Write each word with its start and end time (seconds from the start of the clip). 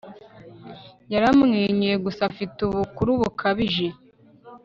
Yaramwenyuye 1.13 1.95
gusa 2.05 2.21
afite 2.31 2.57
ubukuru 2.63 3.11
bukabije 3.21 3.87